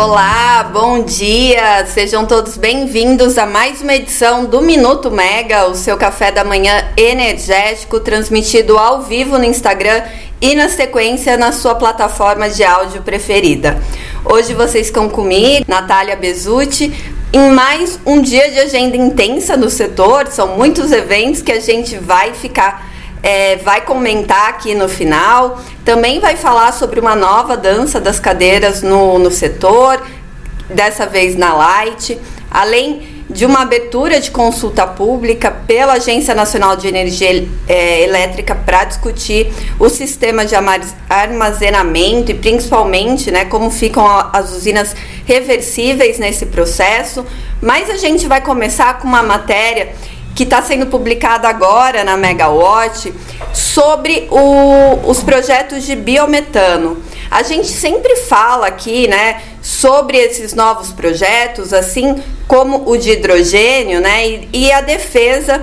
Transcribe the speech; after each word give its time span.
Olá, 0.00 0.62
bom 0.72 1.02
dia! 1.02 1.84
Sejam 1.86 2.24
todos 2.24 2.56
bem-vindos 2.56 3.36
a 3.36 3.44
mais 3.44 3.82
uma 3.82 3.96
edição 3.96 4.44
do 4.44 4.62
Minuto 4.62 5.10
Mega, 5.10 5.66
o 5.66 5.74
seu 5.74 5.96
café 5.96 6.30
da 6.30 6.44
manhã 6.44 6.88
energético, 6.96 7.98
transmitido 7.98 8.78
ao 8.78 9.02
vivo 9.02 9.36
no 9.36 9.42
Instagram 9.42 10.04
e 10.40 10.54
na 10.54 10.68
sequência 10.68 11.36
na 11.36 11.50
sua 11.50 11.74
plataforma 11.74 12.48
de 12.48 12.62
áudio 12.62 13.02
preferida. 13.02 13.76
Hoje 14.24 14.54
vocês 14.54 14.86
estão 14.86 15.08
comigo, 15.08 15.64
Natália 15.66 16.14
Bezutti, 16.14 16.94
em 17.32 17.50
mais 17.50 17.98
um 18.06 18.22
dia 18.22 18.52
de 18.52 18.60
agenda 18.60 18.96
intensa 18.96 19.56
no 19.56 19.68
setor. 19.68 20.28
São 20.28 20.56
muitos 20.56 20.92
eventos 20.92 21.42
que 21.42 21.50
a 21.50 21.58
gente 21.58 21.98
vai 21.98 22.34
ficar 22.34 22.87
é, 23.22 23.56
vai 23.56 23.80
comentar 23.82 24.48
aqui 24.48 24.74
no 24.74 24.88
final. 24.88 25.60
Também 25.84 26.20
vai 26.20 26.36
falar 26.36 26.72
sobre 26.72 27.00
uma 27.00 27.14
nova 27.14 27.56
dança 27.56 28.00
das 28.00 28.18
cadeiras 28.20 28.82
no, 28.82 29.18
no 29.18 29.30
setor, 29.30 30.00
dessa 30.68 31.06
vez 31.06 31.36
na 31.36 31.54
Light. 31.54 32.18
Além 32.50 33.18
de 33.28 33.44
uma 33.44 33.60
abertura 33.60 34.18
de 34.20 34.30
consulta 34.30 34.86
pública 34.86 35.50
pela 35.50 35.94
Agência 35.94 36.34
Nacional 36.34 36.76
de 36.76 36.88
Energia 36.88 37.46
é, 37.68 38.02
Elétrica 38.02 38.54
para 38.54 38.84
discutir 38.84 39.52
o 39.78 39.88
sistema 39.90 40.46
de 40.46 40.54
armazenamento 41.10 42.30
e 42.30 42.34
principalmente 42.34 43.30
né, 43.30 43.44
como 43.44 43.70
ficam 43.70 44.06
as 44.32 44.52
usinas 44.52 44.96
reversíveis 45.26 46.18
nesse 46.18 46.46
processo. 46.46 47.24
Mas 47.60 47.90
a 47.90 47.98
gente 47.98 48.26
vai 48.26 48.40
começar 48.40 48.98
com 48.98 49.06
uma 49.06 49.22
matéria 49.22 49.92
que 50.38 50.44
está 50.44 50.62
sendo 50.62 50.86
publicada 50.86 51.48
agora 51.48 52.04
na 52.04 52.16
Megawatt 52.16 53.12
sobre 53.52 54.28
o, 54.30 55.10
os 55.10 55.20
projetos 55.20 55.82
de 55.82 55.96
biometano. 55.96 57.02
A 57.28 57.42
gente 57.42 57.66
sempre 57.66 58.14
fala 58.14 58.68
aqui, 58.68 59.08
né, 59.08 59.42
sobre 59.60 60.16
esses 60.16 60.54
novos 60.54 60.92
projetos, 60.92 61.72
assim 61.72 62.22
como 62.46 62.88
o 62.88 62.96
de 62.96 63.10
hidrogênio, 63.10 64.00
né, 64.00 64.28
e, 64.28 64.48
e 64.52 64.72
a 64.72 64.80
defesa 64.80 65.60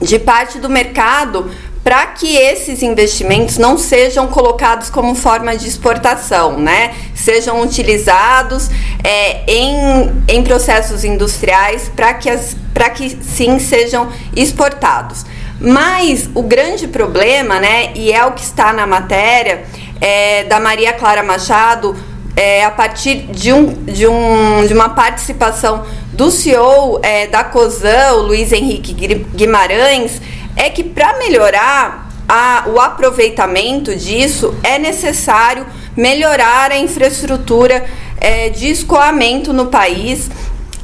de 0.00 0.18
parte 0.18 0.58
do 0.58 0.68
mercado 0.68 1.48
para 1.84 2.06
que 2.06 2.36
esses 2.36 2.82
investimentos 2.82 3.58
não 3.58 3.76
sejam 3.76 4.28
colocados 4.28 4.88
como 4.88 5.14
forma 5.14 5.56
de 5.56 5.66
exportação, 5.66 6.58
né? 6.58 6.94
Sejam 7.14 7.60
utilizados 7.60 8.70
é, 9.02 9.42
em, 9.46 10.22
em 10.28 10.42
processos 10.42 11.04
industriais 11.04 11.90
para 11.94 12.14
que, 12.14 12.30
as, 12.30 12.56
que 12.94 13.18
sim 13.22 13.58
sejam 13.58 14.12
exportados. 14.34 15.24
Mas 15.60 16.28
o 16.34 16.42
grande 16.42 16.88
problema, 16.88 17.60
né, 17.60 17.92
e 17.94 18.12
é 18.12 18.24
o 18.24 18.32
que 18.32 18.42
está 18.42 18.72
na 18.72 18.86
matéria 18.86 19.64
é, 20.00 20.42
da 20.44 20.58
Maria 20.58 20.92
Clara 20.92 21.22
Machado, 21.22 21.96
é, 22.34 22.64
a 22.64 22.70
partir 22.70 23.26
de, 23.30 23.52
um, 23.52 23.72
de, 23.84 24.06
um, 24.06 24.66
de 24.66 24.72
uma 24.72 24.88
participação 24.88 25.84
do 26.12 26.30
CEO 26.30 26.98
é, 27.02 27.26
da 27.26 27.44
COSAN, 27.44 28.14
o 28.14 28.22
Luiz 28.22 28.52
Henrique 28.52 28.92
Guimarães, 29.34 30.20
é 30.56 30.70
que 30.70 30.84
para 30.84 31.18
melhorar 31.18 32.08
a, 32.28 32.64
o 32.66 32.80
aproveitamento 32.80 33.94
disso 33.94 34.54
é 34.62 34.78
necessário 34.78 35.66
melhorar 35.96 36.70
a 36.70 36.78
infraestrutura 36.78 37.84
é, 38.20 38.48
de 38.48 38.70
escoamento 38.70 39.52
no 39.52 39.66
país. 39.66 40.30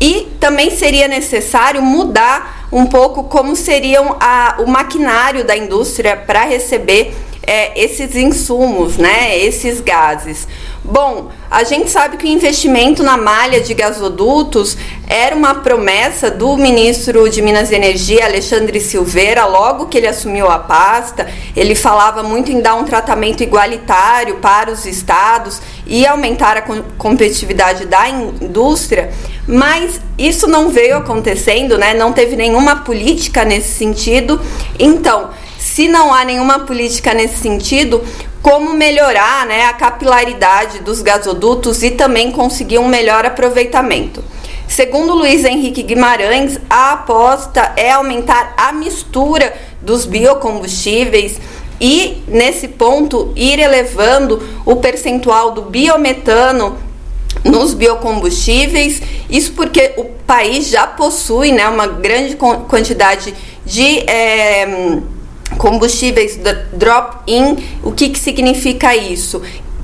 E 0.00 0.28
também 0.39 0.70
seria 0.70 1.08
necessário 1.08 1.83
mudar 1.83 2.69
um 2.70 2.86
pouco 2.86 3.24
como 3.24 3.56
seriam 3.56 4.16
a, 4.20 4.56
o 4.58 4.66
maquinário 4.66 5.44
da 5.44 5.56
indústria 5.56 6.16
para 6.16 6.44
receber 6.44 7.14
é, 7.49 7.73
esses 7.83 8.15
insumos, 8.15 8.99
né, 8.99 9.35
esses 9.39 9.81
gases. 9.81 10.47
Bom, 10.85 11.31
a 11.51 11.65
gente 11.65 11.89
sabe 11.91 12.19
que 12.19 12.27
o 12.27 12.29
investimento 12.29 13.03
na 13.03 13.17
malha 13.17 13.59
de 13.63 13.73
gasodutos 13.73 14.77
era 15.07 15.35
uma 15.35 15.55
promessa 15.55 16.31
do 16.31 16.59
ministro 16.59 17.27
de 17.31 17.41
Minas 17.41 17.71
e 17.71 17.75
Energia, 17.75 18.27
Alexandre 18.27 18.79
Silveira, 18.81 19.47
logo 19.47 19.87
que 19.87 19.97
ele 19.97 20.07
assumiu 20.07 20.47
a 20.47 20.58
pasta. 20.58 21.27
Ele 21.57 21.75
falava 21.75 22.23
muito 22.23 22.53
em 22.53 22.61
dar 22.61 22.75
um 22.75 22.85
tratamento 22.85 23.42
igualitário 23.42 24.37
para 24.37 24.70
os 24.70 24.85
estados 24.85 25.63
e 25.87 26.07
aumentar 26.07 26.58
a 26.58 26.63
competitividade 26.98 27.87
da 27.87 28.11
indústria, 28.11 29.11
mas 29.47 30.03
isso 30.19 30.47
não 30.47 30.69
veio 30.69 30.98
acontecendo, 30.98 31.79
né? 31.79 31.95
Não 31.95 32.13
teve 32.13 32.37
nenhuma 32.37 32.77
política 32.77 33.42
nesse 33.42 33.69
sentido. 33.69 34.39
Então, 34.79 35.31
se 35.78 35.86
não 35.86 36.12
há 36.12 36.24
nenhuma 36.24 36.58
política 36.58 37.14
nesse 37.14 37.36
sentido, 37.36 38.02
como 38.42 38.74
melhorar 38.74 39.46
né, 39.46 39.66
a 39.66 39.72
capilaridade 39.72 40.80
dos 40.80 41.00
gasodutos 41.02 41.84
e 41.84 41.92
também 41.92 42.33
conseguir 42.33 42.80
um 42.80 42.89
melhor 42.89 43.24
aproveitamento. 43.24 44.24
Segundo 44.66 45.14
Luiz 45.14 45.44
Henrique 45.44 45.84
Guimarães, 45.84 46.58
a 46.68 46.94
aposta 46.94 47.74
é 47.77 47.92
aumentar 47.92 48.55
a 48.56 48.72
mistura 48.72 49.55
dos 49.80 50.05
biocombustíveis 50.05 51.40
e, 51.80 52.24
nesse 52.27 52.66
ponto, 52.66 53.33
ir 53.36 53.60
elevando 53.60 54.42
o 54.66 54.74
percentual 54.74 55.52
do 55.52 55.62
biometano 55.62 56.77
nos 57.45 57.72
biocombustíveis. 57.72 59.00
Isso 59.30 59.52
porque 59.52 59.92
o 59.96 60.06
país 60.27 60.70
já 60.70 60.89
possui 60.89 61.52
né, 61.52 61.68
uma 61.68 61.86
grande 61.86 62.34
quantidade 62.34 63.33
de. 63.64 64.00
É, 64.10 64.98
combustíveis 65.58 66.39
drop-in, 66.73 67.58
o 67.83 67.92
que, 67.92 68.08
que 68.08 68.19
significa 68.19 68.96
isso? 68.96 69.42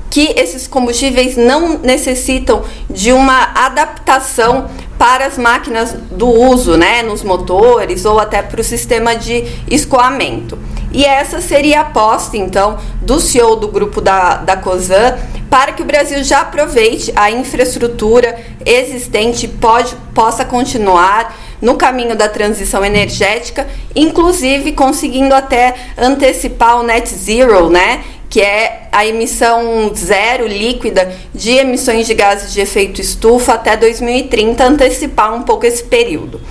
Que 0.09 0.33
esses 0.37 0.67
combustíveis 0.67 1.35
não 1.35 1.77
necessitam 1.79 2.63
de 2.89 3.11
uma 3.11 3.51
adaptação 3.53 4.69
para 4.97 5.27
as 5.27 5.37
máquinas 5.37 5.93
do 5.93 6.27
uso, 6.27 6.77
né, 6.77 7.03
nos 7.03 7.21
motores 7.21 8.05
ou 8.05 8.17
até 8.17 8.41
para 8.41 8.61
o 8.61 8.63
sistema 8.63 9.15
de 9.15 9.43
escoamento. 9.69 10.57
E 10.93 11.03
essa 11.03 11.41
seria 11.41 11.79
a 11.79 11.81
aposta, 11.81 12.37
então, 12.37 12.79
do 13.01 13.19
CEO 13.19 13.57
do 13.57 13.67
grupo 13.67 13.99
da, 13.99 14.37
da 14.37 14.55
COSAN 14.55 15.17
para 15.49 15.71
que 15.71 15.81
o 15.81 15.85
Brasil 15.85 16.23
já 16.23 16.41
aproveite 16.41 17.13
a 17.15 17.31
infraestrutura 17.31 18.37
existente, 18.65 19.47
pode, 19.47 19.95
possa 20.13 20.43
continuar 20.43 21.33
no 21.61 21.75
caminho 21.75 22.15
da 22.15 22.27
transição 22.27 22.83
energética, 22.83 23.67
inclusive 23.95 24.71
conseguindo 24.73 25.33
até 25.33 25.73
antecipar 25.97 26.79
o 26.79 26.83
net 26.83 27.09
zero, 27.09 27.69
né? 27.69 28.03
Que 28.29 28.41
é 28.41 28.87
a 28.91 29.05
emissão 29.05 29.91
zero 29.95 30.47
líquida 30.47 31.13
de 31.33 31.51
emissões 31.51 32.05
de 32.05 32.13
gases 32.13 32.53
de 32.53 32.61
efeito 32.61 32.99
estufa 32.99 33.53
até 33.53 33.77
2030, 33.77 34.63
antecipar 34.63 35.33
um 35.33 35.43
pouco 35.43 35.65
esse 35.65 35.83
período. 35.83 36.41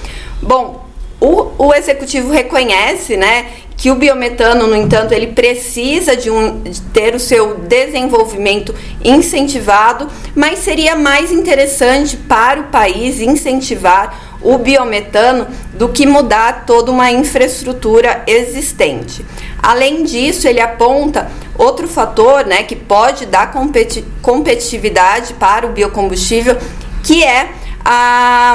Bom, 0.41 0.85
o, 1.21 1.67
o 1.67 1.75
executivo 1.75 2.31
reconhece, 2.31 3.17
né, 3.17 3.47
que 3.77 3.91
o 3.91 3.95
biometano, 3.95 4.67
no 4.67 4.77
entanto, 4.77 5.13
ele 5.13 5.29
precisa 5.29 6.17
de, 6.17 6.31
um, 6.31 6.63
de 6.63 6.81
ter 6.81 7.15
o 7.15 7.19
seu 7.19 7.57
desenvolvimento 7.57 8.75
incentivado, 9.03 10.09
mas 10.35 10.61
seria 10.61 10.95
mais 10.97 11.33
interessante 11.33 12.17
para 12.17 12.61
o 12.61 12.65
país 12.65 13.21
incentivar 13.21 14.24
o 14.45 14.59
biometano 14.59 15.47
do 15.73 15.89
que 15.89 16.07
mudar 16.07 16.65
toda 16.67 16.93
uma 16.93 17.11
infraestrutura 17.11 18.23
existente. 18.27 19.25
Além 19.61 20.05
disso, 20.05 20.47
ele 20.47 20.61
aponta 20.61 21.31
outro 21.57 21.89
fator 21.89 22.45
né, 22.45 22.63
que 22.63 22.77
pode 22.77 23.27
dar 23.27 23.51
competi 23.51 24.05
competitividade 24.21 25.33
para 25.35 25.67
o 25.67 25.71
biocombustível, 25.71 26.57
que 27.03 27.25
é 27.25 27.49
a 27.85 28.55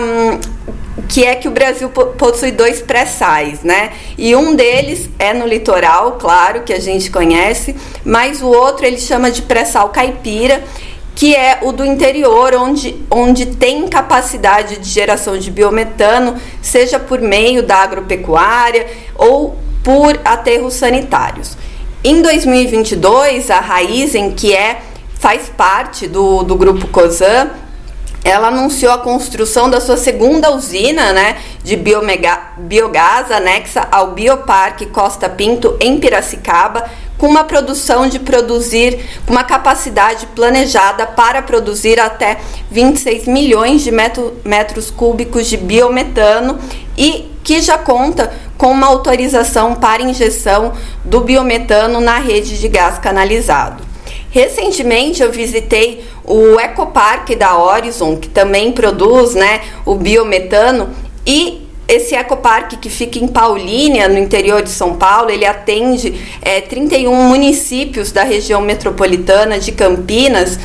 que 1.08 1.24
é 1.24 1.34
que 1.34 1.48
o 1.48 1.52
Brasil 1.52 1.90
possui 1.90 2.52
dois 2.52 2.82
pré-sais, 2.82 3.64
né? 3.64 3.94
E 4.16 4.36
um 4.36 4.56
deles 4.56 5.10
é 5.18 5.34
no 5.34 5.48
litoral, 5.48 6.14
claro, 6.14 6.62
que 6.62 6.72
a 6.72 6.80
gente 6.80 7.10
conhece, 7.10 7.76
mas 8.06 8.44
o 8.44 8.48
outro 8.48 8.86
ele 8.86 9.00
chama 9.00 9.32
de 9.32 9.42
pré-sal 9.42 9.90
caipira 9.90 10.64
que 11.20 11.36
é 11.36 11.60
o 11.64 11.74
do 11.74 11.86
interior, 11.86 12.56
onde, 12.56 13.06
onde 13.12 13.48
tem 13.48 13.86
capacidade 13.90 14.78
de 14.78 14.90
geração 14.90 15.38
de 15.38 15.52
biometano, 15.52 16.38
seja 16.62 16.98
por 16.98 17.20
meio 17.20 17.62
da 17.62 17.76
agropecuária 17.76 18.88
ou 19.18 19.58
por 19.84 20.18
aterros 20.24 20.76
sanitários. 20.76 21.58
Em 22.06 22.22
2022, 22.22 23.52
a 23.52 23.60
Raizen, 23.60 24.32
que 24.32 24.56
é, 24.56 24.80
faz 25.16 25.50
parte 25.50 26.08
do, 26.08 26.42
do 26.44 26.56
grupo 26.56 26.88
COSAN, 26.88 27.50
ela 28.24 28.48
anunciou 28.48 28.94
a 28.94 29.00
construção 29.00 29.70
da 29.70 29.82
sua 29.82 29.98
segunda 29.98 30.56
usina 30.56 31.12
né, 31.12 31.38
de 31.62 31.76
biomega, 31.76 32.54
biogás 32.60 33.30
anexa 33.30 33.86
ao 33.92 34.12
Bioparque 34.12 34.86
Costa 34.86 35.28
Pinto, 35.28 35.76
em 35.82 36.00
Piracicaba, 36.00 36.90
com 37.20 37.28
uma 37.28 37.44
produção 37.44 38.08
de 38.08 38.18
produzir, 38.18 38.98
com 39.28 39.34
uma 39.34 39.44
capacidade 39.44 40.26
planejada 40.28 41.06
para 41.06 41.42
produzir 41.42 42.00
até 42.00 42.40
26 42.72 43.28
milhões 43.28 43.84
de 43.84 43.92
metro, 43.92 44.38
metros 44.44 44.90
cúbicos 44.90 45.46
de 45.46 45.58
biometano 45.58 46.58
e 46.98 47.30
que 47.44 47.62
já 47.62 47.78
conta 47.78 48.32
com 48.58 48.72
uma 48.72 48.88
autorização 48.88 49.76
para 49.76 50.02
injeção 50.02 50.74
do 51.04 51.20
biometano 51.20 52.00
na 52.00 52.20
rede 52.20 52.58
de 52.58 52.68
gás 52.70 52.98
canalizado. 52.98 53.84
Recentemente 54.32 55.22
eu 55.22 55.32
visitei 55.32 56.06
o 56.24 56.60
Ecopark 56.60 57.36
da 57.36 57.58
Horizon, 57.58 58.16
que 58.16 58.30
também 58.30 58.72
produz 58.72 59.34
né, 59.34 59.62
o 59.86 59.96
biometano, 59.96 60.90
e 61.26 61.59
esse 61.90 62.14
ecoparque 62.14 62.78
que 62.78 62.88
fica 62.88 63.18
em 63.18 63.28
Paulínia, 63.28 64.08
no 64.08 64.20
interior 64.20 64.62
de 64.62 64.70
São 64.70 64.96
Paulo, 64.96 65.32
ele 65.32 65.44
atende 65.44 66.22
é, 66.40 66.62
31 66.62 67.12
municípios 67.12 68.12
da 68.12 68.24
região 68.24 68.62
metropolitana 68.62 69.58
de 69.58 69.72
Campinas. 69.72 70.60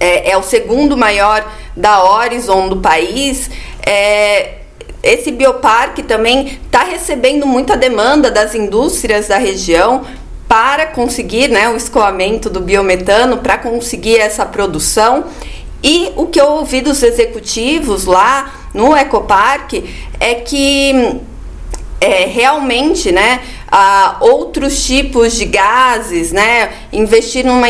É, 0.00 0.32
é 0.32 0.36
o 0.36 0.42
segundo 0.42 0.96
maior 0.96 1.48
da 1.76 2.02
Horizon 2.02 2.68
do 2.68 2.78
país. 2.78 3.48
É, 3.86 4.54
esse 5.00 5.30
bioparque 5.30 6.02
também 6.02 6.58
está 6.66 6.82
recebendo 6.82 7.46
muita 7.46 7.76
demanda 7.76 8.28
das 8.28 8.52
indústrias 8.52 9.28
da 9.28 9.38
região 9.38 10.04
para 10.48 10.86
conseguir 10.86 11.48
né, 11.48 11.68
o 11.68 11.76
escoamento 11.76 12.50
do 12.50 12.58
biometano, 12.58 13.38
para 13.38 13.58
conseguir 13.58 14.18
essa 14.18 14.44
produção. 14.44 15.24
E 15.84 16.12
o 16.16 16.26
que 16.26 16.40
eu 16.40 16.48
ouvi 16.48 16.80
dos 16.80 17.00
executivos 17.00 18.06
lá 18.06 18.61
no 18.74 18.96
Ecopark 18.96 19.74
é 20.18 20.34
que 20.36 21.20
é, 22.02 22.24
realmente, 22.26 23.12
né, 23.12 23.40
a 23.70 24.16
outros 24.20 24.84
tipos 24.84 25.34
de 25.34 25.44
gases, 25.44 26.32
né, 26.32 26.70
investir 26.92 27.46
numa, 27.46 27.68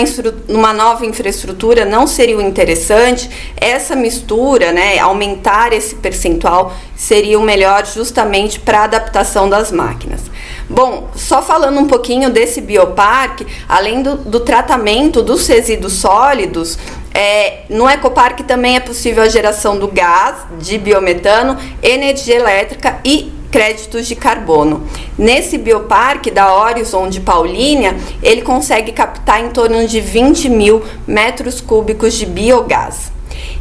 numa 0.49 0.73
nova 0.73 1.05
infraestrutura 1.05 1.85
não 1.85 2.07
seria 2.07 2.41
interessante. 2.41 3.29
Essa 3.55 3.95
mistura, 3.95 4.73
né, 4.73 4.99
aumentar 4.99 5.75
esse 5.75 5.97
percentual 5.97 6.73
seria 6.97 7.39
o 7.39 7.43
melhor 7.43 7.85
justamente 7.85 8.59
para 8.59 8.81
a 8.81 8.85
adaptação 8.85 9.51
das 9.51 9.71
máquinas. 9.71 10.23
Bom, 10.69 11.11
só 11.15 11.43
falando 11.43 11.79
um 11.79 11.87
pouquinho 11.87 12.31
desse 12.31 12.63
bioparque, 12.63 13.47
além 13.69 14.03
do, 14.03 14.17
do 14.17 14.41
tratamento 14.41 15.23
dos 15.23 15.47
resíduos 15.47 15.93
sólidos, 15.93 16.79
é, 17.15 17.61
no 17.69 17.89
ecoparque 17.89 18.43
também 18.43 18.77
é 18.77 18.81
possível 18.81 19.23
a 19.23 19.29
geração 19.29 19.79
do 19.79 19.89
gás, 19.89 20.47
de 20.59 20.79
biometano, 20.79 21.59
energia 21.83 22.37
elétrica 22.37 22.99
e 23.05 23.33
créditos 23.51 24.07
de 24.07 24.17
carbono. 24.17 24.89
Nesse 25.19 25.59
bioparque 25.59 26.31
da 26.31 26.57
Horizon 26.57 27.09
de 27.09 27.21
Paulínia, 27.21 27.95
ele 28.23 28.41
consegue 28.41 28.93
captar 28.93 29.45
em 29.45 29.51
torno 29.51 29.87
de 29.87 30.01
20 30.01 30.49
mil 30.49 30.83
metros 31.07 31.61
cúbicos 31.61 32.15
de 32.15 32.25
biogás. 32.25 33.12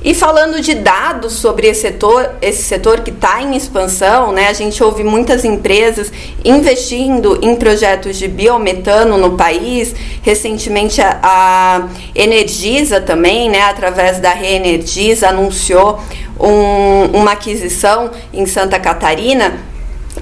E 0.04 0.16
falando 0.16 0.60
de 0.60 0.74
dados 0.74 1.34
sobre 1.34 1.68
esse 1.68 1.82
setor, 1.82 2.32
esse 2.42 2.64
setor 2.64 3.02
que 3.02 3.12
está 3.12 3.42
em 3.42 3.56
expansão, 3.56 4.32
né, 4.32 4.48
a 4.48 4.54
gente 4.54 4.84
ouve 4.84 5.04
muitas 5.04 5.46
empresas 5.46 6.12
investindo 6.44 7.38
em 7.42 7.56
projetos 7.56 8.18
de 8.18 8.28
biometano 8.28 9.18
no 9.18 9.38
país. 9.38 9.94
Recentemente 10.24 11.02
a, 11.02 11.20
a 11.22 11.88
Energisa 12.16 13.00
também, 13.00 13.50
né, 13.50 13.62
através 13.62 14.20
da 14.20 14.32
Reenergiza, 14.32 15.30
anunciou 15.30 16.00
um, 16.40 17.20
uma 17.20 17.34
aquisição 17.34 18.10
em 18.34 18.46
Santa 18.48 18.80
Catarina. 18.80 19.60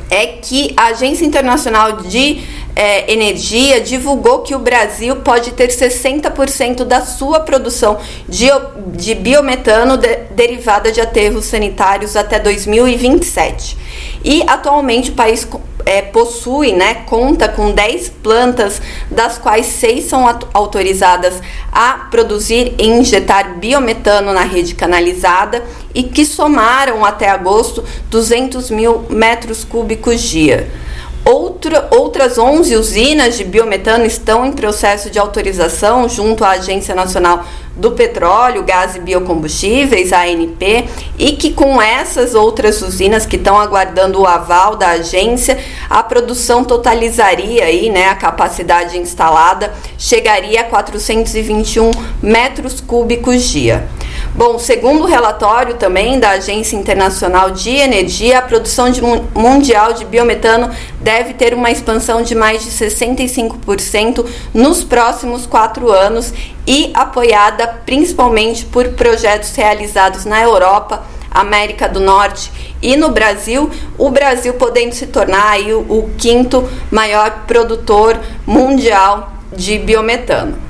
É 0.09 0.25
que 0.25 0.73
a 0.75 0.87
Agência 0.87 1.25
Internacional 1.25 2.01
de 2.01 2.41
é, 2.75 3.11
Energia 3.11 3.81
divulgou 3.81 4.39
que 4.39 4.55
o 4.55 4.59
Brasil 4.59 5.17
pode 5.17 5.51
ter 5.51 5.69
60% 5.69 6.83
da 6.83 7.01
sua 7.01 7.41
produção 7.41 7.97
de, 8.27 8.47
de 8.95 9.15
biometano 9.15 9.97
de, 9.97 10.15
derivada 10.31 10.91
de 10.91 11.01
aterros 11.01 11.45
sanitários 11.45 12.15
até 12.15 12.39
2027. 12.39 13.77
E 14.23 14.43
atualmente 14.47 15.11
o 15.11 15.13
país 15.13 15.47
é, 15.85 16.01
possui, 16.01 16.73
né, 16.73 17.03
conta 17.05 17.47
com 17.49 17.71
10 17.71 18.09
plantas, 18.21 18.81
das 19.09 19.37
quais 19.37 19.65
6 19.65 20.05
são 20.05 20.25
autorizadas 20.53 21.41
a 21.71 22.07
produzir 22.11 22.75
e 22.77 22.87
injetar 22.87 23.57
biometano 23.57 24.33
na 24.33 24.43
rede 24.43 24.75
canalizada 24.75 25.63
e 25.93 26.03
que 26.03 26.23
somaram 26.23 27.03
até 27.03 27.29
agosto 27.29 27.83
200 28.09 28.69
mil 28.69 29.05
metros 29.09 29.63
cúbicos 29.63 30.21
dia. 30.21 30.69
Outra, 31.25 31.87
outras 31.91 32.37
11 32.37 32.75
usinas 32.75 33.37
de 33.37 33.43
biometano 33.43 34.05
estão 34.05 34.45
em 34.45 34.51
processo 34.51 35.09
de 35.09 35.19
autorização 35.19 36.07
junto 36.07 36.43
à 36.43 36.51
Agência 36.51 36.95
Nacional 36.95 37.45
do 37.75 37.91
Petróleo, 37.91 38.63
Gás 38.63 38.95
e 38.95 38.99
Biocombustíveis, 38.99 40.11
ANP, 40.11 40.89
e 41.17 41.33
que 41.33 41.51
com 41.53 41.81
essas 41.81 42.35
outras 42.35 42.81
usinas 42.81 43.25
que 43.25 43.35
estão 43.35 43.59
aguardando 43.59 44.19
o 44.19 44.25
aval 44.25 44.75
da 44.75 44.89
agência, 44.89 45.57
a 45.89 46.03
produção 46.03 46.63
totalizaria 46.63 47.65
aí, 47.65 47.89
né, 47.89 48.07
a 48.07 48.15
capacidade 48.15 48.97
instalada 48.97 49.73
chegaria 49.97 50.61
a 50.61 50.65
421 50.65 51.91
metros 52.21 52.81
cúbicos 52.81 53.43
dia. 53.43 53.87
Bom, 54.35 54.59
segundo 54.59 55.03
o 55.03 55.07
relatório 55.07 55.75
também 55.75 56.19
da 56.19 56.31
Agência 56.31 56.77
Internacional 56.77 57.51
de 57.51 57.71
Energia, 57.71 58.37
a 58.37 58.41
produção 58.41 58.89
de 58.89 59.01
mundial 59.33 59.93
de 59.93 60.05
biometano 60.05 60.69
deve 61.01 61.33
ter 61.33 61.53
uma 61.53 61.71
expansão 61.71 62.21
de 62.21 62.35
mais 62.35 62.63
de 62.63 62.69
65% 62.69 64.25
nos 64.53 64.83
próximos 64.83 65.45
quatro 65.45 65.91
anos 65.91 66.31
e 66.65 66.91
apoiada 66.93 67.67
principalmente 67.85 68.65
por 68.65 68.87
projetos 68.89 69.53
realizados 69.55 70.25
na 70.25 70.41
Europa, 70.41 71.03
América 71.31 71.89
do 71.89 71.99
Norte 71.99 72.51
e 72.81 72.95
no 72.95 73.09
Brasil, 73.09 73.69
o 73.97 74.09
Brasil 74.09 74.53
podendo 74.53 74.93
se 74.93 75.07
tornar 75.07 75.49
aí 75.49 75.73
o, 75.73 75.79
o 75.79 76.11
quinto 76.17 76.69
maior 76.91 77.45
produtor 77.45 78.17
mundial 78.45 79.33
de 79.51 79.79
biometano. 79.79 80.68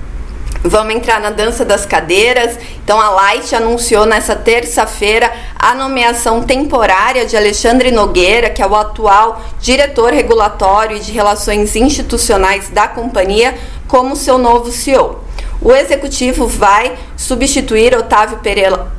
Vamos 0.62 0.94
entrar 0.94 1.22
na 1.22 1.30
dança 1.30 1.64
das 1.64 1.86
cadeiras. 1.86 2.60
Então 2.84 3.00
a 3.00 3.10
Light 3.10 3.56
anunciou 3.56 4.06
nessa 4.06 4.36
terça-feira 4.36 5.32
a 5.58 5.74
nomeação 5.74 6.44
temporária 6.44 7.26
de 7.26 7.38
Alexandre 7.38 7.92
Nogueira, 7.92 8.50
que 8.50 8.62
é 8.62 8.68
o 8.68 8.76
atual 8.76 9.42
diretor 9.62 10.12
regulatório 10.12 11.00
de 11.00 11.14
relações 11.14 11.78
institucionais 11.78 12.70
da 12.70 12.90
companhia, 12.90 13.58
como 13.88 14.18
seu 14.18 14.38
novo 14.38 14.70
CEO. 14.70 15.29
O 15.62 15.74
executivo 15.74 16.48
vai 16.48 16.98
substituir 17.18 17.94
Otávio 17.94 18.40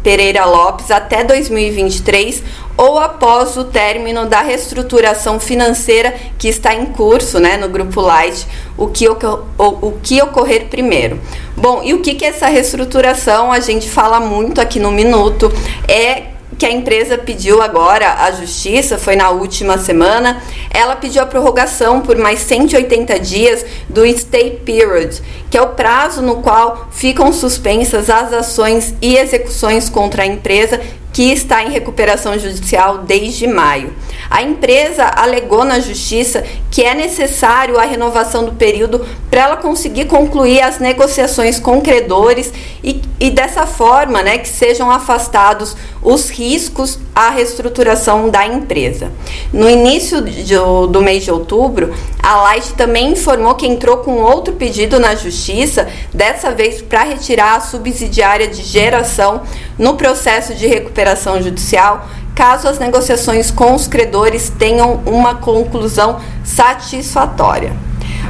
Pereira 0.03 0.45
Lopes 0.45 0.91
até 0.91 1.25
2023 1.25 2.43
ou 2.77 2.99
após 2.99 3.57
o 3.57 3.65
término 3.65 4.27
da 4.27 4.41
reestruturação 4.41 5.41
financeira 5.41 6.15
que 6.39 6.49
está 6.49 6.75
em 6.75 6.87
curso 6.87 7.39
né, 7.39 7.57
no 7.57 7.69
Grupo 7.69 8.01
Light, 8.01 8.47
o 8.77 8.89
que, 8.89 9.09
o, 9.09 9.17
o 9.59 9.99
que 10.03 10.21
ocorrer 10.23 10.67
primeiro. 10.67 11.21
Bom, 11.57 11.83
e 11.83 11.95
o 11.95 12.01
que, 12.01 12.15
que 12.15 12.25
é 12.25 12.29
essa 12.29 12.47
reestruturação? 12.47 13.51
A 13.51 13.61
gente 13.61 13.89
fala 13.89 14.21
muito 14.21 14.61
aqui 14.61 14.79
no 14.79 14.91
Minuto. 14.91 15.53
É 15.89 16.30
que 16.61 16.67
a 16.67 16.71
empresa 16.71 17.17
pediu 17.17 17.63
agora 17.63 18.23
à 18.23 18.31
justiça, 18.33 18.99
foi 18.99 19.17
na 19.17 19.31
última 19.31 19.79
semana, 19.79 20.43
ela 20.71 20.95
pediu 20.95 21.23
a 21.23 21.27
prorrogação 21.27 22.03
por 22.03 22.19
mais 22.19 22.41
180 22.41 23.19
dias 23.19 23.65
do 23.89 24.07
stay 24.07 24.61
period, 24.63 25.23
que 25.51 25.57
é 25.57 25.63
o 25.63 25.69
prazo 25.69 26.21
no 26.21 26.43
qual 26.43 26.89
ficam 26.91 27.33
suspensas 27.33 28.11
as 28.11 28.31
ações 28.35 28.95
e 29.01 29.17
execuções 29.17 29.89
contra 29.89 30.23
a 30.23 30.27
empresa 30.27 30.79
que 31.21 31.31
está 31.31 31.63
em 31.63 31.69
recuperação 31.69 32.39
judicial 32.39 32.97
desde 32.97 33.47
maio. 33.47 33.93
A 34.31 34.41
empresa 34.41 35.05
alegou 35.05 35.67
na 35.67 35.79
justiça 35.79 36.43
que 36.71 36.83
é 36.83 36.95
necessário 36.95 37.79
a 37.79 37.83
renovação 37.83 38.43
do 38.47 38.53
período 38.53 39.05
para 39.29 39.43
ela 39.43 39.57
conseguir 39.59 40.07
concluir 40.07 40.63
as 40.63 40.79
negociações 40.79 41.61
com 41.61 41.83
credores 41.83 42.51
e, 42.83 43.03
e 43.21 43.29
dessa 43.29 43.67
forma, 43.67 44.23
né, 44.23 44.39
que 44.39 44.49
sejam 44.49 44.91
afastados 44.91 45.77
os 46.03 46.31
riscos 46.31 46.99
à 47.21 47.31
reestruturação 47.31 48.31
da 48.31 48.47
empresa. 48.47 49.11
No 49.53 49.69
início 49.69 50.23
de, 50.23 50.55
do 50.91 51.01
mês 51.03 51.25
de 51.25 51.31
outubro, 51.31 51.95
a 52.23 52.37
Light 52.37 52.75
também 52.75 53.13
informou 53.13 53.55
que 53.55 53.67
entrou 53.67 53.99
com 53.99 54.23
outro 54.23 54.55
pedido 54.55 54.99
na 54.99 55.15
justiça, 55.15 55.89
dessa 56.15 56.51
vez 56.51 56.81
para 56.81 57.03
retirar 57.03 57.57
a 57.57 57.61
subsidiária 57.61 58.49
de 58.49 58.63
geração 58.63 59.43
no 59.79 59.97
processo 59.97 60.55
de 60.55 60.67
recuperação 60.67 61.43
judicial, 61.43 62.07
caso 62.35 62.69
as 62.69 62.79
negociações 62.79 63.51
com 63.51 63.75
os 63.75 63.87
credores 63.87 64.51
tenham 64.59 65.03
uma 65.05 65.35
conclusão 65.35 66.21
satisfatória. 66.45 67.73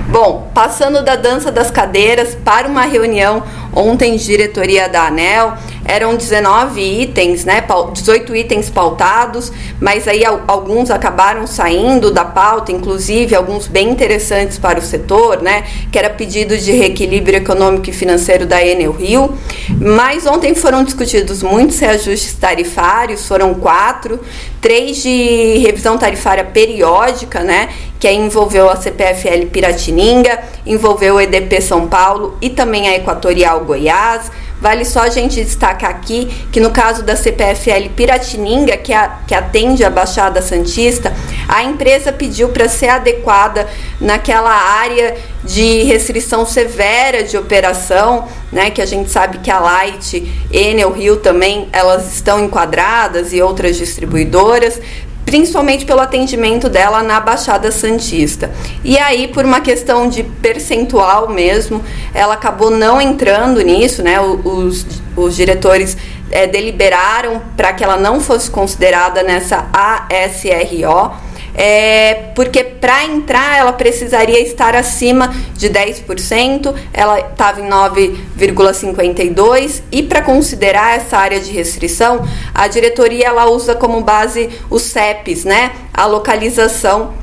Bom, 0.09 0.51
passando 0.53 1.05
da 1.05 1.15
dança 1.15 1.53
das 1.53 1.71
cadeiras 1.71 2.35
para 2.35 2.67
uma 2.67 2.83
reunião 2.83 3.45
ontem 3.73 4.17
de 4.17 4.25
diretoria 4.25 4.89
da 4.89 5.07
ANEL, 5.07 5.55
eram 5.85 6.17
19 6.17 6.81
itens, 6.81 7.45
né, 7.45 7.65
18 7.93 8.35
itens 8.37 8.71
pautados, 8.71 9.53
mas 9.81 10.07
aí 10.07 10.23
alguns 10.25 10.91
acabaram 10.91 11.47
saindo 11.47 12.11
da 12.11 12.25
pauta, 12.25 12.73
inclusive 12.73 13.35
alguns 13.35 13.67
bem 13.67 13.91
interessantes 13.91 14.59
para 14.59 14.79
o 14.79 14.83
setor, 14.83 15.43
né, 15.43 15.65
que 15.91 15.99
era 15.99 16.11
pedido 16.11 16.57
de 16.57 16.73
reequilíbrio 16.73 17.39
econômico 17.39 17.91
e 17.91 17.93
financeiro 17.93 18.47
da 18.47 18.65
Enel 18.65 18.93
Rio. 18.93 19.35
Mas 19.81 20.27
ontem 20.27 20.55
foram 20.55 20.85
discutidos 20.85 21.43
muitos 21.43 21.79
reajustes 21.79 22.35
tarifários, 22.35 23.27
foram 23.27 23.55
quatro, 23.55 24.21
três 24.61 25.03
de 25.03 25.59
revisão 25.59 25.97
tarifária 25.97 26.45
periódica, 26.45 27.41
né, 27.41 27.69
que 27.99 28.09
aí 28.09 28.17
envolveu 28.17 28.71
a 28.71 28.77
CPFL 28.77 29.47
Piratininga, 29.53 30.41
envolveu 30.67 31.17
o 31.17 31.21
EDP 31.21 31.61
São 31.61 31.87
Paulo 31.87 32.37
e 32.41 32.49
também 32.49 32.89
a 32.89 32.97
Equatorial 32.97 33.61
Goiás. 33.65 34.31
Vale 34.61 34.85
só 34.85 35.01
a 35.01 35.09
gente 35.09 35.43
destacar 35.43 35.91
aqui 35.91 36.27
que 36.53 36.61
no 36.61 36.71
caso 36.71 37.03
da 37.03 37.17
CPFL 37.17 37.89
Piratininga, 37.97 38.77
que, 38.77 38.93
a, 38.93 39.21
que 39.27 39.35
atende 39.35 39.83
a 39.85 39.91
Baixada 39.91 40.43
Santista, 40.43 41.13
a 41.49 41.65
empresa 41.65 42.13
pediu 42.13 42.51
para 42.51 42.69
ser 42.69 42.89
adequada 42.89 43.67
naquela 44.01 44.53
área 44.53 45.17
de 45.43 45.85
restrição 45.85 46.45
severa 46.45 47.25
de 47.25 47.39
operação, 47.39 48.29
né, 48.53 48.71
que 48.71 48.83
a 48.83 48.87
gente 48.87 49.11
sabe 49.11 49.39
que 49.39 49.51
a 49.51 49.59
Light, 49.59 50.31
Enel, 50.53 50.93
Rio 50.93 51.17
também, 51.17 51.69
elas 51.73 52.15
estão 52.15 52.45
enquadradas 52.45 53.33
e 53.33 53.41
outras 53.41 53.77
distribuidoras, 53.77 54.81
principalmente 55.25 55.85
pelo 55.85 56.01
atendimento 56.01 56.69
dela 56.69 57.03
na 57.03 57.21
Baixada 57.21 57.71
Santista. 57.71 58.51
E 58.83 58.99
aí, 58.99 59.29
por 59.29 59.45
uma 59.45 59.61
questão 59.61 60.09
de 60.09 60.23
percentual 60.23 61.29
mesmo, 61.29 61.83
ela 62.15 62.35
acabou 62.35 62.71
não 62.71 63.01
entrando 63.01 63.61
nisso, 63.61 64.03
né? 64.03 64.21
Os, 64.21 64.87
os 65.17 65.37
diretores 65.37 65.97
é, 66.31 66.47
deliberaram 66.47 67.41
para 67.57 67.73
que 67.73 67.85
ela 67.85 67.97
não 67.97 68.21
fosse 68.21 68.51
considerada 68.51 69.23
nessa 69.23 69.69
ASRO 69.73 71.30
é, 71.55 72.33
porque 72.35 72.65
para 72.65 73.05
entrar 73.05 73.59
ela 73.59 73.73
precisaria 73.73 74.41
estar 74.41 74.77
acima 74.77 75.35
de 75.55 75.69
10%, 75.69 76.75
ela 76.93 77.21
estava 77.21 77.61
em 77.61 77.69
9,52% 77.69 79.83
e 79.91 80.03
para 80.03 80.23
considerar 80.23 80.97
essa 80.97 81.17
área 81.17 81.41
de 81.41 81.53
restrição, 81.53 82.27
a 82.55 82.69
diretoria 82.69 83.27
ela 83.27 83.51
usa 83.51 83.75
como 83.75 84.01
base 84.01 84.49
os 84.69 84.83
CEPs, 84.83 85.45
né? 85.45 85.73
A 85.93 86.07
localização 86.07 87.20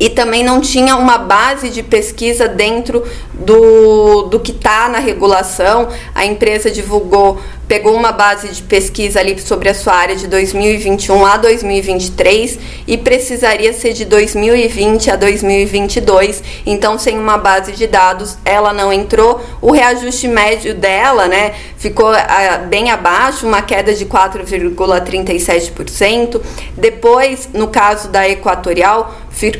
e 0.00 0.08
também 0.08 0.42
não 0.42 0.62
tinha 0.62 0.96
uma 0.96 1.18
base 1.18 1.68
de 1.68 1.82
pesquisa 1.82 2.48
dentro 2.48 3.06
do, 3.34 4.22
do 4.22 4.40
que 4.40 4.50
está 4.50 4.88
na 4.88 4.98
regulação. 4.98 5.88
A 6.14 6.24
empresa 6.24 6.70
divulgou 6.70 7.38
pegou 7.70 7.94
uma 7.94 8.10
base 8.10 8.48
de 8.48 8.62
pesquisa 8.64 9.20
ali 9.20 9.40
sobre 9.40 9.68
a 9.68 9.74
sua 9.74 9.94
área 9.94 10.16
de 10.16 10.26
2021 10.26 11.24
a 11.24 11.36
2023 11.36 12.58
e 12.84 12.98
precisaria 12.98 13.72
ser 13.72 13.92
de 13.92 14.04
2020 14.04 15.08
a 15.08 15.14
2022. 15.14 16.42
Então, 16.66 16.98
sem 16.98 17.16
uma 17.16 17.38
base 17.38 17.70
de 17.70 17.86
dados, 17.86 18.36
ela 18.44 18.72
não 18.72 18.92
entrou. 18.92 19.40
O 19.62 19.70
reajuste 19.70 20.26
médio 20.26 20.74
dela, 20.74 21.28
né, 21.28 21.54
ficou 21.76 22.08
a, 22.08 22.58
bem 22.58 22.90
abaixo, 22.90 23.46
uma 23.46 23.62
queda 23.62 23.94
de 23.94 24.04
4,37%. 24.04 26.40
Depois, 26.76 27.50
no 27.54 27.68
caso 27.68 28.08
da 28.08 28.28
Equatorial, 28.28 29.14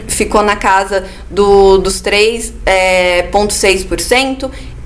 ficou 0.08 0.42
na 0.42 0.56
casa 0.56 1.06
do, 1.30 1.78
dos 1.78 2.02
3,6% 2.02 2.52
é, 2.66 3.22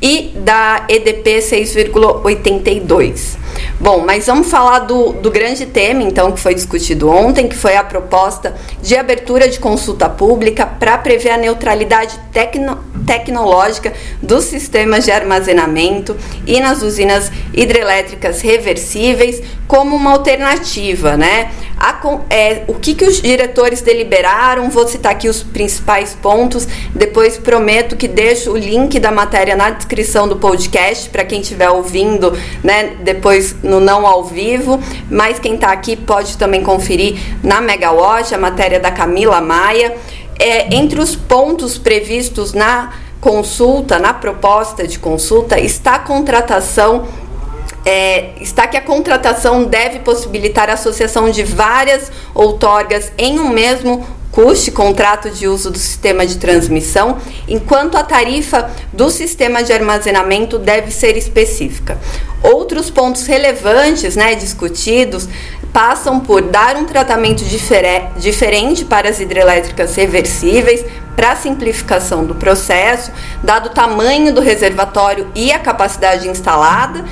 e 0.00 0.32
da 0.36 0.86
EDP 0.88 1.38
6,82. 1.38 3.36
Bom, 3.80 4.04
mas 4.06 4.26
vamos 4.26 4.50
falar 4.50 4.80
do, 4.80 5.12
do 5.12 5.30
grande 5.30 5.66
tema, 5.66 6.02
então, 6.02 6.32
que 6.32 6.40
foi 6.40 6.54
discutido 6.54 7.10
ontem, 7.10 7.48
que 7.48 7.56
foi 7.56 7.76
a 7.76 7.84
proposta 7.84 8.54
de 8.80 8.96
abertura 8.96 9.48
de 9.48 9.58
consulta 9.58 10.08
pública 10.08 10.64
para 10.64 10.96
prever 10.98 11.30
a 11.30 11.36
neutralidade 11.36 12.18
tecno, 12.32 12.78
tecnológica 13.06 13.92
dos 14.22 14.44
sistemas 14.44 15.04
de 15.04 15.10
armazenamento 15.10 16.16
e 16.46 16.60
nas 16.60 16.82
usinas 16.82 17.30
hidrelétricas 17.52 18.40
reversíveis 18.40 19.42
como 19.66 19.96
uma 19.96 20.12
alternativa, 20.12 21.16
né? 21.16 21.50
A, 21.76 22.00
é, 22.30 22.62
o 22.68 22.74
que, 22.74 22.94
que 22.94 23.04
os 23.04 23.20
diretores 23.20 23.80
deliberaram? 23.80 24.70
Vou 24.70 24.86
citar 24.86 25.12
aqui 25.12 25.28
os 25.28 25.42
principais 25.42 26.14
pontos, 26.14 26.66
depois 26.94 27.36
prometo 27.36 27.96
que 27.96 28.06
deixo 28.06 28.52
o 28.52 28.56
link 28.56 28.98
da 29.00 29.10
matéria 29.10 29.56
na 29.56 29.70
descrição 29.70 30.28
do 30.28 30.36
podcast 30.36 31.10
para 31.10 31.24
quem 31.24 31.40
estiver 31.40 31.68
ouvindo, 31.68 32.32
né? 32.62 32.94
Depois 33.00 33.43
no 33.62 33.80
não 33.80 34.06
ao 34.06 34.24
vivo, 34.24 34.80
mas 35.10 35.38
quem 35.38 35.54
está 35.54 35.72
aqui 35.72 35.96
pode 35.96 36.36
também 36.38 36.62
conferir 36.62 37.18
na 37.42 37.60
Megawatt, 37.60 38.34
a 38.34 38.38
matéria 38.38 38.80
da 38.80 38.90
Camila 38.90 39.40
Maia. 39.40 39.96
É, 40.38 40.74
entre 40.74 41.00
os 41.00 41.14
pontos 41.14 41.78
previstos 41.78 42.52
na 42.52 42.92
consulta, 43.20 43.98
na 43.98 44.12
proposta 44.12 44.86
de 44.86 44.98
consulta, 44.98 45.58
está 45.58 45.94
a 45.94 45.98
contratação 46.00 47.06
é, 47.84 48.30
está 48.40 48.66
que 48.66 48.76
a 48.76 48.80
contratação 48.80 49.64
deve 49.64 49.98
possibilitar 49.98 50.70
a 50.70 50.72
associação 50.72 51.30
de 51.30 51.42
várias 51.42 52.10
outorgas 52.34 53.12
em 53.18 53.38
um 53.38 53.50
mesmo 53.50 54.06
custe 54.34 54.72
contrato 54.72 55.30
de 55.30 55.46
uso 55.46 55.70
do 55.70 55.78
sistema 55.78 56.26
de 56.26 56.38
transmissão, 56.38 57.18
enquanto 57.46 57.96
a 57.96 58.02
tarifa 58.02 58.68
do 58.92 59.08
sistema 59.08 59.62
de 59.62 59.72
armazenamento 59.72 60.58
deve 60.58 60.90
ser 60.90 61.16
específica. 61.16 61.96
Outros 62.42 62.90
pontos 62.90 63.26
relevantes 63.26 64.16
né, 64.16 64.34
discutidos 64.34 65.28
passam 65.72 66.18
por 66.18 66.42
dar 66.42 66.76
um 66.76 66.84
tratamento 66.84 67.44
diferente 67.44 68.84
para 68.84 69.08
as 69.08 69.20
hidrelétricas 69.20 69.94
reversíveis, 69.94 70.84
para 71.14 71.36
simplificação 71.36 72.24
do 72.24 72.34
processo, 72.34 73.12
dado 73.40 73.66
o 73.66 73.72
tamanho 73.72 74.34
do 74.34 74.40
reservatório 74.40 75.30
e 75.32 75.52
a 75.52 75.60
capacidade 75.60 76.28
instalada, 76.28 77.04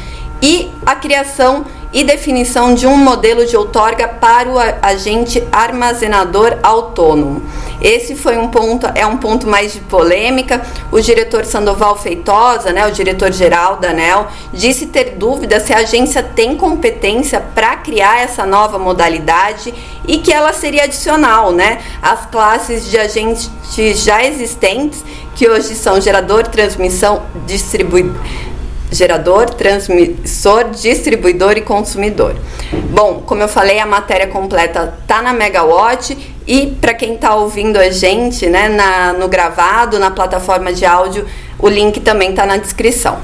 e 0.42 0.72
a 0.84 0.96
criação 0.96 1.64
e 1.92 2.02
definição 2.04 2.74
de 2.74 2.86
um 2.86 2.96
modelo 2.96 3.44
de 3.44 3.56
outorga 3.56 4.08
para 4.08 4.48
o 4.48 4.56
agente 4.80 5.46
armazenador 5.52 6.58
autônomo. 6.62 7.42
Esse 7.80 8.14
foi 8.14 8.38
um 8.38 8.48
ponto, 8.48 8.86
é 8.94 9.04
um 9.04 9.16
ponto 9.16 9.46
mais 9.46 9.72
de 9.72 9.80
polêmica. 9.80 10.62
O 10.90 11.00
diretor 11.00 11.44
Sandoval 11.44 11.96
Feitosa, 11.96 12.72
né, 12.72 12.86
o 12.86 12.92
diretor-geral 12.92 13.76
da 13.76 13.90
ANEL, 13.90 14.28
disse 14.52 14.86
ter 14.86 15.16
dúvida 15.16 15.58
se 15.60 15.72
a 15.72 15.78
agência 15.78 16.22
tem 16.22 16.56
competência 16.56 17.40
para 17.40 17.76
criar 17.76 18.20
essa 18.20 18.46
nova 18.46 18.78
modalidade 18.78 19.74
e 20.06 20.18
que 20.18 20.32
ela 20.32 20.52
seria 20.52 20.84
adicional, 20.84 21.52
né, 21.52 21.80
às 22.00 22.24
classes 22.26 22.88
de 22.88 22.96
agentes 22.96 23.50
já 23.96 24.24
existentes, 24.24 25.04
que 25.34 25.48
hoje 25.48 25.74
são 25.74 26.00
gerador, 26.00 26.46
transmissão, 26.46 27.22
distribuidor 27.46 28.20
gerador, 28.92 29.50
transmissor, 29.50 30.70
distribuidor 30.70 31.56
e 31.56 31.62
consumidor. 31.62 32.36
Bom, 32.90 33.22
como 33.26 33.42
eu 33.42 33.48
falei, 33.48 33.78
a 33.78 33.86
matéria 33.86 34.26
completa 34.26 34.94
tá 35.06 35.22
na 35.22 35.32
Megawatt 35.32 36.16
e 36.46 36.66
para 36.80 36.94
quem 36.94 37.14
está 37.14 37.34
ouvindo 37.34 37.78
a 37.78 37.90
gente, 37.90 38.46
né, 38.46 38.68
na, 38.68 39.12
no 39.12 39.28
gravado, 39.28 39.98
na 39.98 40.10
plataforma 40.10 40.72
de 40.72 40.84
áudio, 40.84 41.26
o 41.58 41.68
link 41.68 42.00
também 42.00 42.30
está 42.30 42.44
na 42.44 42.56
descrição. 42.56 43.18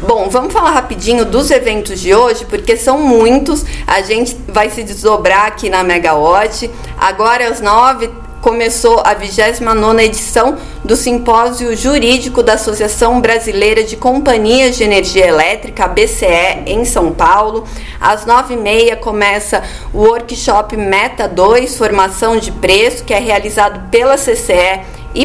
Bom, 0.00 0.28
vamos 0.28 0.52
falar 0.52 0.72
rapidinho 0.72 1.24
dos 1.24 1.50
eventos 1.50 1.98
de 1.98 2.14
hoje, 2.14 2.44
porque 2.44 2.76
são 2.76 2.98
muitos. 2.98 3.64
A 3.86 4.02
gente 4.02 4.36
vai 4.46 4.68
se 4.68 4.82
desdobrar 4.82 5.46
aqui 5.46 5.70
na 5.70 5.82
Megawatt. 5.82 6.70
Agora 6.98 7.48
às 7.48 7.62
nove 7.62 8.10
começou 8.46 9.00
a 9.00 9.12
29ª 9.12 10.04
edição 10.04 10.56
do 10.84 10.94
Simpósio 10.94 11.76
Jurídico 11.76 12.44
da 12.44 12.52
Associação 12.52 13.20
Brasileira 13.20 13.82
de 13.82 13.96
Companhias 13.96 14.76
de 14.76 14.84
Energia 14.84 15.26
Elétrica, 15.26 15.88
BCE, 15.88 16.62
em 16.64 16.84
São 16.84 17.12
Paulo. 17.12 17.66
Às 18.00 18.24
9h30 18.24 18.98
começa 19.00 19.64
o 19.92 19.98
workshop 19.98 20.76
Meta 20.76 21.26
2, 21.26 21.76
Formação 21.76 22.36
de 22.36 22.52
Preço, 22.52 23.02
que 23.02 23.12
é 23.12 23.18
realizado 23.18 23.90
pela 23.90 24.16
CCE 24.16 24.80
e 25.12 25.24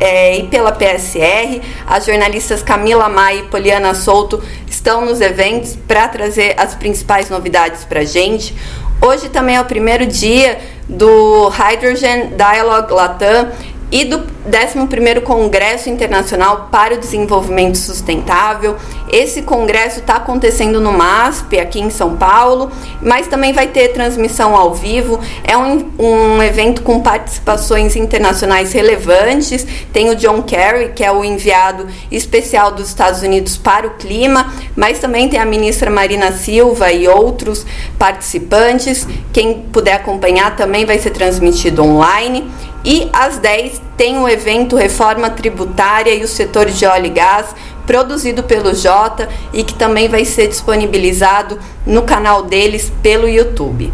é, 0.00 0.38
e 0.38 0.46
pela 0.48 0.72
PSR. 0.72 1.62
As 1.86 2.06
jornalistas 2.06 2.62
Camila 2.62 3.08
Maia 3.08 3.40
e 3.40 3.42
Poliana 3.44 3.94
Souto 3.94 4.42
estão 4.66 5.04
nos 5.04 5.20
eventos 5.20 5.76
para 5.76 6.08
trazer 6.08 6.54
as 6.58 6.74
principais 6.74 7.28
novidades 7.28 7.84
para 7.84 8.00
a 8.00 8.04
gente. 8.04 8.54
Hoje 9.02 9.30
também 9.30 9.56
é 9.56 9.60
o 9.60 9.64
primeiro 9.64 10.06
dia 10.06 10.58
do 10.86 11.48
Hydrogen 11.48 12.32
Dialogue 12.36 12.92
Latam, 12.92 13.48
e 13.90 14.04
do 14.04 14.20
11º 14.48 15.22
Congresso 15.22 15.90
Internacional 15.90 16.68
para 16.70 16.94
o 16.94 16.98
Desenvolvimento 16.98 17.76
Sustentável. 17.76 18.76
Esse 19.10 19.42
congresso 19.42 20.00
está 20.00 20.16
acontecendo 20.16 20.80
no 20.80 20.92
MASP, 20.92 21.58
aqui 21.58 21.80
em 21.80 21.90
São 21.90 22.16
Paulo, 22.16 22.70
mas 23.02 23.26
também 23.26 23.52
vai 23.52 23.66
ter 23.66 23.88
transmissão 23.88 24.54
ao 24.54 24.74
vivo. 24.74 25.18
É 25.44 25.56
um, 25.56 25.90
um 25.98 26.42
evento 26.42 26.82
com 26.82 27.00
participações 27.00 27.96
internacionais 27.96 28.72
relevantes. 28.72 29.66
Tem 29.92 30.08
o 30.08 30.14
John 30.14 30.42
Kerry, 30.42 30.92
que 30.92 31.04
é 31.04 31.10
o 31.10 31.24
enviado 31.24 31.86
especial 32.10 32.72
dos 32.72 32.88
Estados 32.88 33.22
Unidos 33.22 33.56
para 33.56 33.86
o 33.86 33.90
clima, 33.90 34.52
mas 34.76 34.98
também 34.98 35.28
tem 35.28 35.40
a 35.40 35.44
ministra 35.44 35.90
Marina 35.90 36.32
Silva 36.32 36.92
e 36.92 37.08
outros 37.08 37.66
participantes. 37.98 39.06
Quem 39.32 39.62
puder 39.72 39.94
acompanhar 39.94 40.56
também 40.56 40.84
vai 40.84 40.98
ser 40.98 41.10
transmitido 41.10 41.82
online. 41.82 42.48
E 42.84 43.08
às 43.12 43.38
10 43.38 43.80
tem 43.96 44.18
o 44.18 44.28
evento 44.28 44.76
Reforma 44.76 45.28
Tributária 45.28 46.14
e 46.14 46.22
o 46.22 46.28
Setor 46.28 46.66
de 46.66 46.86
Óleo 46.86 47.06
e 47.06 47.10
Gás, 47.10 47.54
produzido 47.86 48.42
pelo 48.42 48.74
Jota 48.74 49.28
e 49.52 49.62
que 49.64 49.74
também 49.74 50.08
vai 50.08 50.24
ser 50.24 50.46
disponibilizado 50.48 51.58
no 51.86 52.02
canal 52.02 52.44
deles 52.44 52.90
pelo 53.02 53.28
YouTube. 53.28 53.92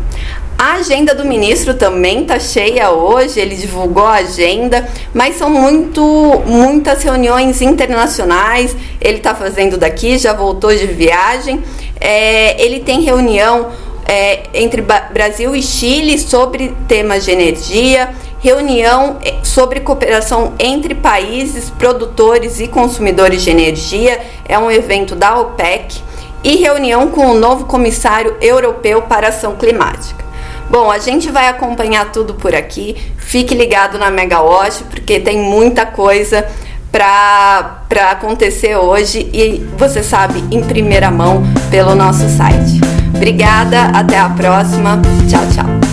A 0.58 0.74
agenda 0.74 1.14
do 1.14 1.24
ministro 1.24 1.74
também 1.74 2.22
está 2.22 2.38
cheia 2.38 2.90
hoje, 2.90 3.38
ele 3.38 3.56
divulgou 3.56 4.06
a 4.06 4.14
agenda, 4.14 4.88
mas 5.12 5.36
são 5.36 5.50
muito, 5.50 6.02
muitas 6.46 7.02
reuniões 7.02 7.60
internacionais. 7.60 8.74
Ele 8.98 9.18
está 9.18 9.34
fazendo 9.34 9.76
daqui, 9.76 10.16
já 10.16 10.32
voltou 10.32 10.74
de 10.74 10.86
viagem. 10.86 11.62
É, 12.00 12.62
ele 12.62 12.80
tem 12.80 13.02
reunião 13.02 13.70
é, 14.06 14.44
entre 14.54 14.82
Brasil 15.12 15.54
e 15.54 15.62
Chile 15.62 16.18
sobre 16.18 16.74
temas 16.88 17.26
de 17.26 17.32
energia 17.32 18.14
reunião 18.46 19.16
eh, 19.24 19.38
sobre 19.42 19.80
cooperação 19.80 20.52
entre 20.56 20.94
países 20.94 21.68
produtores 21.68 22.60
e 22.60 22.68
consumidores 22.68 23.42
de 23.42 23.50
energia, 23.50 24.20
é 24.48 24.56
um 24.56 24.70
evento 24.70 25.16
da 25.16 25.36
OPEC, 25.36 26.00
e 26.44 26.54
reunião 26.54 27.08
com 27.08 27.26
o 27.26 27.34
novo 27.34 27.64
comissário 27.64 28.36
europeu 28.40 29.02
para 29.02 29.28
ação 29.28 29.56
climática. 29.56 30.24
Bom, 30.70 30.88
a 30.88 30.98
gente 30.98 31.28
vai 31.28 31.48
acompanhar 31.48 32.12
tudo 32.12 32.34
por 32.34 32.54
aqui. 32.54 32.96
Fique 33.16 33.52
ligado 33.52 33.98
na 33.98 34.12
Megawatt, 34.12 34.84
porque 34.84 35.18
tem 35.18 35.38
muita 35.40 35.84
coisa 35.84 36.46
para 36.92 37.82
acontecer 38.12 38.76
hoje 38.76 39.28
e 39.32 39.66
você 39.76 40.04
sabe 40.04 40.44
em 40.52 40.62
primeira 40.62 41.10
mão 41.10 41.42
pelo 41.68 41.96
nosso 41.96 42.28
site. 42.28 42.80
Obrigada, 43.12 43.86
até 43.92 44.16
a 44.16 44.28
próxima. 44.28 45.02
Tchau, 45.28 45.42
tchau. 45.52 45.85